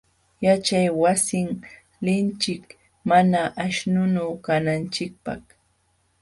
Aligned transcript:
Yaćhaywasin 0.45 1.49
linchik 2.07 2.65
mana 3.09 3.39
aśhnunu 3.65 4.25
kananchikpaq. 4.45 5.43